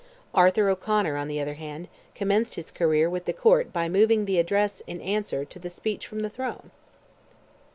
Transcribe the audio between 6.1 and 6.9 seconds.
the throne!